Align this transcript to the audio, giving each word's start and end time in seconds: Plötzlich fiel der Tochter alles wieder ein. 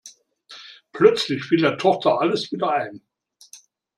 Plötzlich 0.93 1.43
fiel 1.43 1.61
der 1.61 1.77
Tochter 1.77 2.19
alles 2.19 2.51
wieder 2.51 2.71
ein. 2.73 3.03